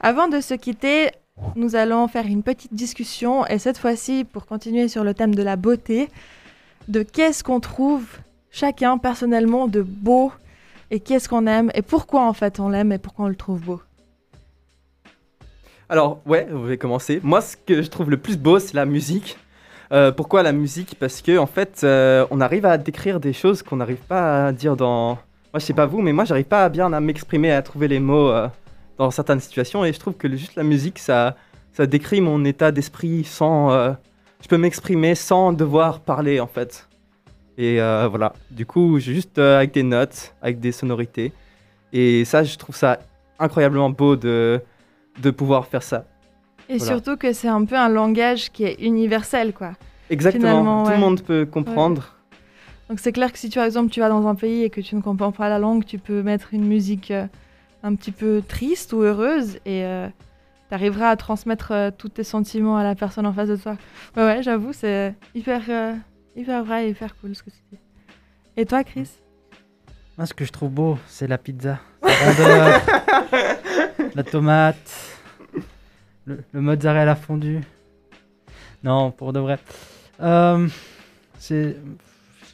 [0.00, 1.10] Avant de se quitter,
[1.54, 5.42] nous allons faire une petite discussion, et cette fois-ci, pour continuer sur le thème de
[5.42, 6.08] la beauté,
[6.88, 8.06] de qu'est-ce qu'on trouve
[8.50, 10.32] chacun personnellement de beau,
[10.90, 13.60] et qu'est-ce qu'on aime, et pourquoi en fait on l'aime, et pourquoi on le trouve
[13.60, 13.80] beau.
[15.88, 17.20] Alors, ouais, je vais commencer.
[17.22, 19.38] Moi, ce que je trouve le plus beau, c'est la musique.
[19.92, 20.96] Euh, pourquoi la musique?
[20.98, 24.52] Parce que, en fait, euh, on arrive à décrire des choses qu'on n'arrive pas à
[24.52, 25.10] dire dans.
[25.10, 27.86] Moi, je sais pas vous, mais moi, j'arrive pas à bien à m'exprimer, à trouver
[27.86, 28.48] les mots euh,
[28.98, 29.84] dans certaines situations.
[29.84, 31.36] Et je trouve que juste la musique, ça,
[31.72, 33.70] ça décrit mon état d'esprit sans.
[33.72, 33.92] euh,
[34.42, 36.88] je peux m'exprimer sans devoir parler, en fait.
[37.58, 38.32] Et euh, voilà.
[38.50, 41.32] Du coup, juste euh, avec des notes, avec des sonorités.
[41.92, 42.98] Et ça, je trouve ça
[43.38, 44.60] incroyablement beau de,
[45.22, 46.04] de pouvoir faire ça.
[46.68, 46.92] Et Voilà.
[46.94, 49.72] surtout que c'est un peu un langage qui est universel, quoi.
[50.10, 50.94] Exactement, Finalement, tout ouais.
[50.96, 52.12] le monde peut comprendre.
[52.88, 54.80] Donc c'est clair que si tu, par exemple tu vas dans un pays et que
[54.80, 57.12] tu ne comprends pas la langue, tu peux mettre une musique
[57.86, 59.84] un petit peu triste ou heureuse et
[60.68, 63.76] tu arriveras à transmettre euh, tous tes sentiments à la personne en face de toi.
[64.16, 65.94] Ouais, ouais, j'avoue, c'est hyper, euh,
[66.34, 67.78] hyper vrai et hyper cool ce que tu dis.
[68.56, 69.08] Et toi, Chris?
[70.18, 71.78] Moi, ce que je trouve beau, c'est la pizza.
[72.02, 72.80] Rondeur,
[74.14, 75.20] la tomate,
[76.24, 77.60] le, le mozzarella fondu.
[78.82, 79.58] Non, pour de vrai.
[80.20, 80.66] Euh,
[81.38, 81.76] c'est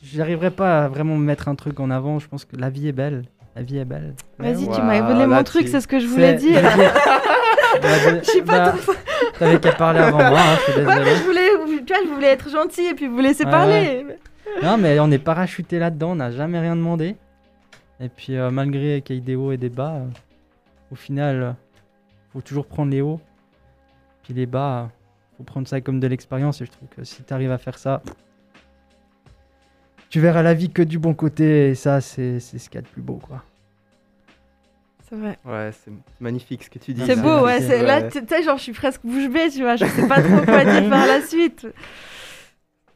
[0.03, 2.18] j'arriverai pas à vraiment mettre un truc en avant.
[2.18, 3.25] Je pense que la vie est belle.
[3.54, 4.14] La vie est belle.
[4.38, 6.60] Vas-y, tu m'as volé mon truc, c'est ce que je voulais dire.
[6.62, 7.88] Bah,
[8.22, 8.78] Je suis pas bah,
[9.38, 11.16] T'avais qu'à parler avant moi, hein, je suis Ouais, mais désolé.
[11.16, 14.06] je voulais, tu vois, je voulais être gentil et puis vous laisser Ouais, parler.
[14.62, 17.16] Non, mais on est parachuté là-dedans, on n'a jamais rien demandé.
[18.00, 20.06] Et puis, euh, malgré qu'il y ait des hauts et des bas, euh,
[20.90, 21.52] au final, euh,
[22.32, 23.20] faut toujours prendre les hauts.
[24.22, 24.86] Puis les bas, euh,
[25.36, 26.60] faut prendre ça comme de l'expérience.
[26.60, 28.02] Et je trouve que si tu arrives à faire ça,
[30.12, 31.70] tu verras la vie que du bon côté.
[31.70, 33.42] Et ça, c'est c'est ce qu'il y a de plus beau, quoi.
[35.09, 35.38] C'est vrai.
[35.46, 37.03] Ouais, c'est magnifique ce que tu dis.
[37.07, 37.61] C'est beau, ouais.
[37.83, 39.77] Là, tu sais, genre, je suis presque bouche bée, tu vois.
[39.77, 41.66] Je sais pas trop quoi dire par la suite.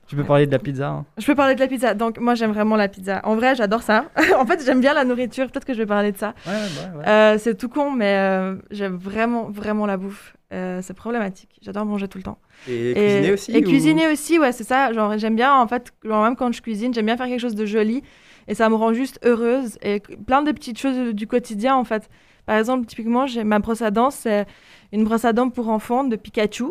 [0.06, 0.88] Tu peux parler de la pizza.
[0.88, 1.04] hein.
[1.16, 1.94] Je peux parler de la pizza.
[1.94, 3.22] Donc, moi, j'aime vraiment la pizza.
[3.24, 4.04] En vrai, j'adore ça.
[4.38, 5.50] en fait, j'aime bien la nourriture.
[5.50, 6.34] Peut-être que je vais parler de ça.
[6.46, 7.08] Ouais, ouais, ouais.
[7.08, 10.35] Euh, c'est tout con, mais euh, j'aime vraiment, vraiment la bouffe.
[10.52, 11.58] Euh, c'est problématique.
[11.60, 12.38] J'adore manger tout le temps.
[12.68, 14.92] Et, cuisiner aussi Et ou- cuisiner aussi, ouais, c'est ça.
[14.92, 17.56] Genre, j'aime bien, en fait, genre, même quand je cuisine, j'aime bien faire quelque chose
[17.56, 18.02] de joli.
[18.48, 19.76] Et ça me rend juste heureuse.
[19.82, 22.08] Et plein de petites choses du quotidien, en fait.
[22.46, 24.46] Par exemple, typiquement, j'ai ma brosse à dents, c'est
[24.92, 26.66] une brosse à dents pour enfants de Pikachu.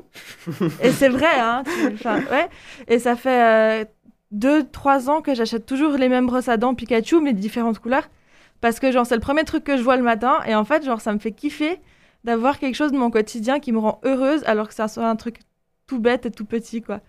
[0.82, 1.64] et c'est vrai, hein.
[1.94, 2.48] enfin, ouais.
[2.88, 3.86] Et ça fait euh,
[4.32, 7.80] deux, trois ans que j'achète toujours les mêmes brosses à dents Pikachu, mais de différentes
[7.80, 8.08] couleurs.
[8.62, 10.40] Parce que, genre, c'est le premier truc que je vois le matin.
[10.48, 11.82] Et en fait, genre, ça me fait kiffer
[12.26, 15.16] d'avoir quelque chose de mon quotidien qui me rend heureuse, alors que ça soit un
[15.16, 15.38] truc
[15.88, 17.00] tout bête et tout petit, quoi.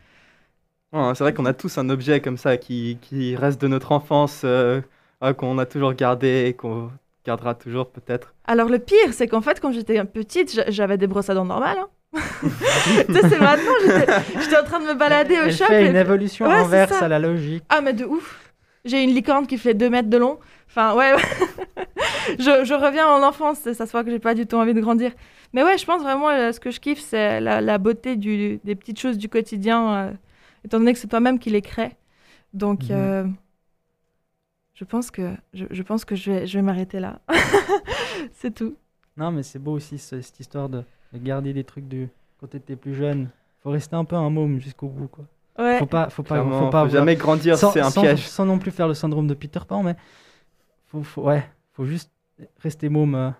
[0.92, 3.92] Ouais, c'est vrai qu'on a tous un objet comme ça qui, qui reste de notre
[3.92, 4.80] enfance, euh,
[5.22, 6.90] ouais, qu'on a toujours gardé et qu'on
[7.24, 8.34] gardera toujours peut-être.
[8.46, 11.44] Alors le pire, c'est qu'en fait, quand j'étais petite, j'a- j'avais des brosses à dents
[11.44, 11.78] normales.
[11.78, 11.88] hein.
[12.40, 15.64] tu sais, c'est maintenant, j'étais- j'étais en train de me balader au Elle shop.
[15.66, 17.64] fait et- une évolution Ouais, inverse à la logique.
[17.68, 18.52] Ah, mais de ouf.
[18.84, 20.38] J'ai une licorne qui fait 2 mètres de long.
[20.68, 21.12] Enfin, ouais,
[22.38, 24.80] je, je reviens en enfance, ça se voit que j'ai pas du tout envie de
[24.80, 25.12] grandir.
[25.52, 28.58] Mais ouais, je pense vraiment, euh, ce que je kiffe, c'est la, la beauté du,
[28.64, 30.12] des petites choses du quotidien, euh,
[30.64, 31.92] étant donné que c'est toi-même qui les crée.
[32.52, 32.88] Donc, Mhm.
[32.90, 33.24] euh,
[34.74, 37.20] je pense que je, je pense que je vais, je vais m'arrêter là.
[38.34, 38.76] c'est tout.
[39.16, 42.48] Non, mais c'est beau aussi ce- cette histoire de, de garder des trucs du quand
[42.48, 43.28] t'étais plus jeune.
[43.62, 45.24] Faut rester un peu un môme jusqu'au bout, quoi.
[45.58, 45.78] Ouais.
[45.78, 48.26] Faut pas, faut pas, Clairement, faut pas faut avoir- jamais grandir, c'est un sans- piège.
[48.28, 49.96] sans non plus faire le syndrome de Peter Pan, mais
[50.86, 52.10] faut, faut, ouais, faut juste
[52.58, 53.30] rester môme euh,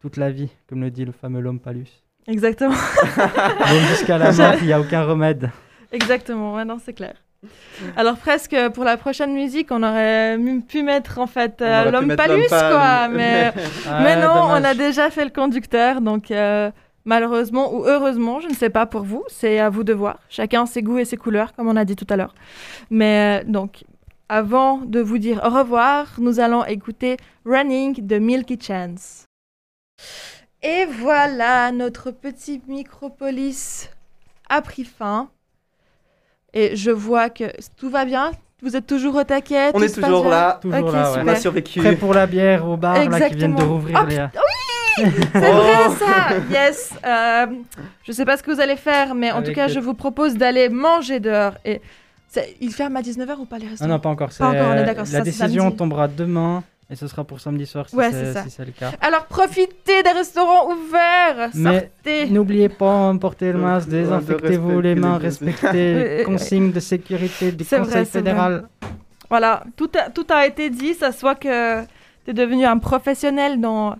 [0.00, 2.02] toute la vie, comme le dit le fameux l'homme palus.
[2.26, 2.74] Exactement.
[3.16, 5.50] Môme jusqu'à la mort, il n'y a aucun remède.
[5.90, 7.14] Exactement, ouais, non, c'est clair.
[7.96, 12.48] Alors presque pour la prochaine musique, on aurait pu mettre en fait euh, l'homme palus,
[12.48, 13.08] quoi.
[13.12, 13.52] Mais,
[14.02, 16.70] mais non, on a déjà fait le conducteur, donc euh,
[17.06, 20.18] malheureusement ou heureusement, je ne sais pas pour vous, c'est à vous de voir.
[20.28, 22.34] Chacun ses goûts et ses couleurs, comme on a dit tout à l'heure.
[22.90, 23.84] Mais euh, donc,
[24.30, 29.24] avant de vous dire au revoir, nous allons écouter Running de Milky Chance.
[30.62, 33.90] Et voilà, notre petit micropolis
[34.48, 35.28] a pris fin.
[36.54, 37.44] Et je vois que
[37.76, 38.30] tout va bien.
[38.62, 39.70] Vous êtes toujours au taquet?
[39.74, 40.30] On tout est se passe toujours bien?
[40.30, 41.18] là, Toujours Ok, là, ouais.
[41.24, 41.80] on a survécu.
[41.80, 43.68] Prêt pour la bière au bar là, qui viennent de Exactement.
[43.68, 43.98] rouvrir.
[43.98, 44.06] Ah,
[44.96, 45.04] les...
[45.32, 46.92] C'est vrai ça, yes.
[47.04, 47.46] Euh,
[48.04, 49.80] je sais pas ce que vous allez faire, mais en Avec tout cas, le- je
[49.80, 51.54] vous propose d'aller manger dehors.
[51.64, 51.80] Et
[52.60, 54.30] ils ferment à 19h ou pas les Non, restaurants non, pas encore.
[54.36, 57.66] Pas encore, on est d'accord, La ça, décision tombera demain et ce sera pour samedi
[57.66, 58.90] soir si Ouais, c'est si le cas.
[59.00, 61.50] Alors profitez des restaurants ouverts.
[61.54, 62.26] Mais Sortez.
[62.30, 67.84] N'oubliez pas, portez le masque, désinfectez-vous les mains, respectez les consignes de sécurité du Conseil
[67.84, 68.68] vrai, fédéral.
[69.28, 70.94] Voilà, tout a, tout a été dit.
[70.94, 71.82] Ça se voit que
[72.24, 73.94] tu es devenu un professionnel dans,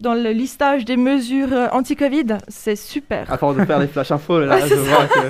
[0.00, 2.36] dans le listage des mesures anti-Covid.
[2.48, 3.32] C'est super.
[3.32, 5.20] À force de faire les flash infos, là, Ouais, je vois que...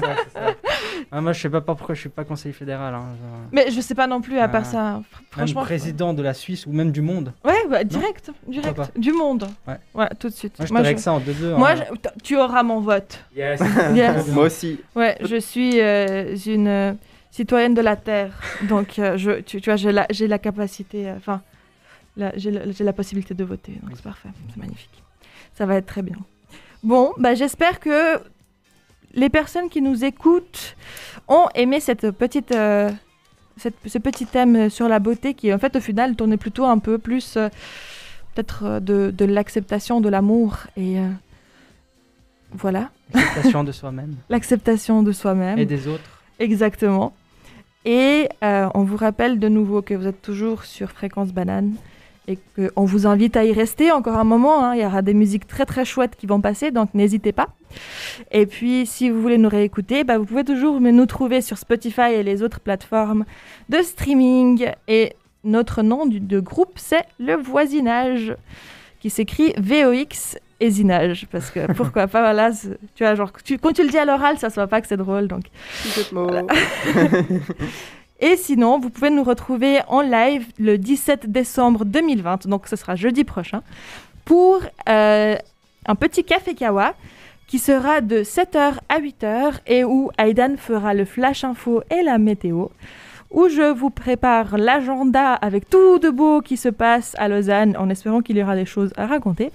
[1.16, 2.92] Ah, moi, je sais pas pourquoi je suis pas conseiller fédéral.
[2.92, 3.04] hein.
[3.52, 4.70] Mais je sais pas non plus à part Ah.
[4.72, 4.82] ça.
[4.94, 5.62] Même Franchement.
[5.62, 7.32] président de la Suisse ou même du monde.
[7.44, 8.80] Ouais, bah, direct, direct.
[8.98, 9.46] Du monde.
[9.68, 10.08] Ouais.
[10.18, 10.58] tout de suite.
[10.58, 11.54] Moi, je Moi, je- ça en 2-2.
[11.56, 11.84] Moi, hein.
[11.88, 13.20] je- t- tu auras mon vote.
[13.36, 13.60] Yes.
[13.94, 14.26] Yes.
[14.28, 14.80] Moi aussi.
[14.96, 16.92] Ouais, je suis euh, une euh,
[17.30, 18.32] citoyenne de la Terre.
[18.68, 21.42] Donc, euh, je, tu, tu vois, j'ai la, j'ai la capacité, enfin,
[22.16, 23.72] la- j'ai la, j'ai la possibilité de voter.
[23.82, 24.30] Donc, c'est parfait.
[24.50, 25.00] C'est magnifique.
[25.52, 26.16] Ça va être très bien.
[26.82, 28.18] Bon, bah, j'espère que
[29.14, 30.76] les personnes qui nous écoutent
[31.28, 32.90] ont aimé cette petite, euh,
[33.56, 36.78] cette- ce petit thème sur la beauté qui, en fait, au final, tournait plutôt un
[36.78, 37.48] peu plus, euh,
[38.34, 40.58] peut-être, euh, de, de l'acceptation, de l'amour.
[40.76, 41.08] Et euh,
[42.52, 45.58] voilà, L'acceptation de soi-même l'acceptation de soi-même.
[45.58, 46.22] et des autres.
[46.38, 47.14] Exactement.
[47.84, 51.74] Et on vous rappelle de nouveau que vous êtes toujours sur Fréquence Banane
[52.26, 54.64] et qu'on vous invite à y rester encore un moment.
[54.64, 54.74] hein.
[54.74, 57.48] Il y aura des musiques très très chouettes qui vont passer, donc n'hésitez pas.
[58.32, 62.12] Et puis si vous voulez nous réécouter, bah, vous pouvez toujours nous trouver sur Spotify
[62.14, 63.24] et les autres plateformes
[63.68, 64.70] de streaming.
[64.88, 65.12] Et
[65.44, 68.34] notre nom du, de groupe, c'est Le Voisinage,
[69.00, 71.26] qui s'écrit VOX et Zinage.
[71.30, 72.50] Parce que pourquoi pas, voilà,
[72.94, 74.86] tu vois, genre, tu- quand tu le dis à l'oral, ça se voit pas que
[74.86, 75.42] c'est drôle, donc
[76.12, 76.30] mots.
[78.20, 82.94] Et sinon, vous pouvez nous retrouver en live le 17 décembre 2020, donc ce sera
[82.94, 83.62] jeudi prochain,
[84.24, 85.36] pour euh,
[85.86, 86.94] un petit café kawa
[87.46, 92.18] qui sera de 7h à 8h et où Aidan fera le flash info et la
[92.18, 92.68] météo,
[93.30, 97.90] où je vous prépare l'agenda avec tout de beau qui se passe à Lausanne en
[97.90, 99.50] espérant qu'il y aura des choses à raconter,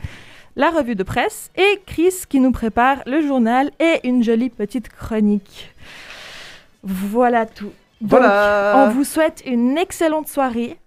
[0.56, 4.90] la revue de presse et Chris qui nous prépare le journal et une jolie petite
[4.90, 5.74] chronique.
[6.84, 7.72] Voilà tout.
[8.02, 8.86] Donc, Voilà.
[8.88, 10.78] on vous souhaite une excellente soirée.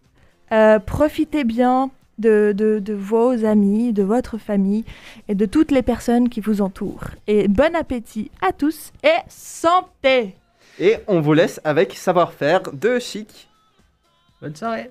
[0.52, 4.84] Euh, profitez bien de, de- de vos amis, de votre famille
[5.28, 7.04] et de toutes les personnes qui vous entourent.
[7.26, 10.36] Et bon appétit à tous et santé
[10.78, 13.48] Et on vous laisse avec savoir-faire de chic.
[14.40, 14.90] Bonne soirée